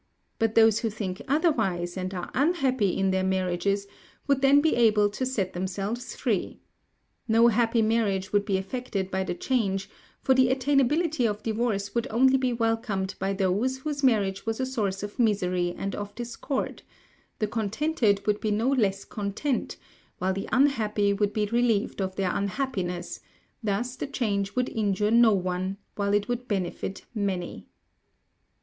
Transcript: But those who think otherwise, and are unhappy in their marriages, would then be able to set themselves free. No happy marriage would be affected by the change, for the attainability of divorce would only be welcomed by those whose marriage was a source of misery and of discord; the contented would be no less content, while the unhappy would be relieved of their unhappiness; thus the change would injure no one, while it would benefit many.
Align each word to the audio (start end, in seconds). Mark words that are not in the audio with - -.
But 0.39 0.55
those 0.55 0.79
who 0.79 0.89
think 0.89 1.21
otherwise, 1.27 1.95
and 1.95 2.11
are 2.15 2.31
unhappy 2.33 2.89
in 2.97 3.11
their 3.11 3.23
marriages, 3.23 3.85
would 4.25 4.41
then 4.41 4.59
be 4.59 4.73
able 4.75 5.09
to 5.11 5.27
set 5.27 5.53
themselves 5.53 6.15
free. 6.15 6.59
No 7.27 7.49
happy 7.49 7.83
marriage 7.83 8.33
would 8.33 8.43
be 8.43 8.57
affected 8.57 9.11
by 9.11 9.23
the 9.23 9.35
change, 9.35 9.91
for 10.19 10.33
the 10.33 10.47
attainability 10.47 11.29
of 11.29 11.43
divorce 11.43 11.93
would 11.93 12.07
only 12.09 12.35
be 12.37 12.51
welcomed 12.51 13.13
by 13.19 13.33
those 13.33 13.77
whose 13.77 14.01
marriage 14.01 14.43
was 14.43 14.59
a 14.59 14.65
source 14.65 15.03
of 15.03 15.19
misery 15.19 15.75
and 15.77 15.93
of 15.93 16.15
discord; 16.15 16.81
the 17.37 17.45
contented 17.45 18.25
would 18.25 18.39
be 18.41 18.49
no 18.49 18.69
less 18.69 19.05
content, 19.05 19.77
while 20.17 20.33
the 20.33 20.49
unhappy 20.51 21.13
would 21.13 21.31
be 21.31 21.45
relieved 21.45 22.01
of 22.01 22.15
their 22.15 22.35
unhappiness; 22.35 23.19
thus 23.61 23.95
the 23.97 24.07
change 24.07 24.55
would 24.55 24.69
injure 24.69 25.11
no 25.11 25.31
one, 25.33 25.77
while 25.93 26.15
it 26.15 26.27
would 26.27 26.47
benefit 26.47 27.05
many. 27.13 27.67